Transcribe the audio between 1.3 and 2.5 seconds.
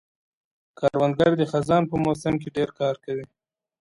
د خزان په موسم کې